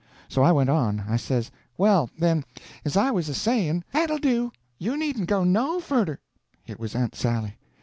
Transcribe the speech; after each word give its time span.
So 0.27 0.41
I 0.41 0.51
went 0.51 0.71
on. 0.71 1.01
I 1.07 1.15
says: 1.15 1.51
"Well, 1.77 2.09
then, 2.17 2.43
as 2.83 2.97
I 2.97 3.11
was 3.11 3.29
a 3.29 3.35
saying—" 3.35 3.83
"That'll 3.93 4.17
do, 4.17 4.51
you 4.79 4.97
needn't 4.97 5.29
go 5.29 5.43
no 5.43 5.79
furder." 5.79 6.19
It 6.65 6.79
was 6.79 6.95
Aunt 6.95 7.13
Sally. 7.13 7.59